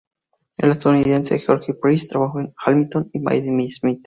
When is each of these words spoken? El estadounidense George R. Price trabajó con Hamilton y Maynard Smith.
El 0.57 0.71
estadounidense 0.71 1.37
George 1.37 1.73
R. 1.73 1.79
Price 1.79 2.07
trabajó 2.07 2.33
con 2.33 2.55
Hamilton 2.65 3.11
y 3.13 3.19
Maynard 3.19 3.69
Smith. 3.69 3.99